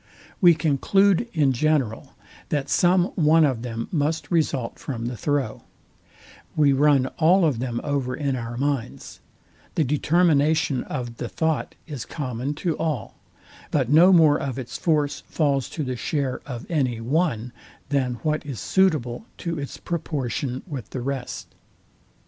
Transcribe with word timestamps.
We 0.41 0.55
conclude 0.55 1.27
in 1.31 1.53
general, 1.53 2.15
that 2.49 2.71
some 2.71 3.11
one 3.13 3.45
of 3.45 3.61
them 3.61 3.87
must 3.91 4.31
result 4.31 4.79
from 4.79 5.05
the 5.05 5.15
throw: 5.15 5.61
We 6.55 6.73
run 6.73 7.05
all 7.19 7.45
of 7.45 7.59
them 7.59 7.79
over 7.83 8.15
in 8.15 8.35
our 8.35 8.57
minds: 8.57 9.19
The 9.75 9.83
determination 9.83 10.83
of 10.85 11.17
the 11.17 11.29
thought 11.29 11.75
is 11.85 12.05
common 12.07 12.55
to 12.65 12.75
all; 12.79 13.13
but 13.69 13.89
no 13.91 14.11
more 14.11 14.39
of 14.39 14.57
its 14.57 14.75
force 14.75 15.19
falls 15.27 15.69
to 15.69 15.83
the 15.83 15.95
share 15.97 16.41
of 16.47 16.65
any 16.67 16.99
one, 16.99 17.53
than 17.89 18.15
what 18.23 18.43
is 18.43 18.59
suitable 18.59 19.25
to 19.37 19.59
its 19.59 19.77
proportion 19.77 20.63
with 20.65 20.89
the 20.89 21.01
rest. 21.01 21.53